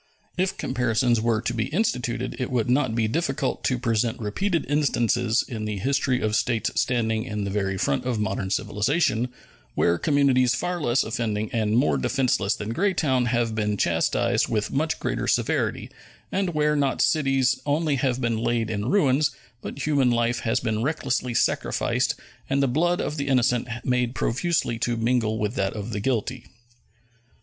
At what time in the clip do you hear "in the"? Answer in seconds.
5.47-5.77, 7.23-7.51